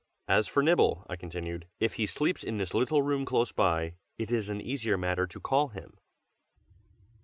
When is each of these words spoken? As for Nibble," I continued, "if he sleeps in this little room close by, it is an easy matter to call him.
As 0.27 0.47
for 0.47 0.63
Nibble," 0.63 1.05
I 1.11 1.15
continued, 1.15 1.67
"if 1.79 1.93
he 1.93 2.07
sleeps 2.07 2.43
in 2.43 2.57
this 2.57 2.73
little 2.73 3.03
room 3.03 3.23
close 3.23 3.51
by, 3.51 3.93
it 4.17 4.31
is 4.31 4.49
an 4.49 4.59
easy 4.59 4.95
matter 4.95 5.27
to 5.27 5.39
call 5.39 5.67
him. 5.67 5.95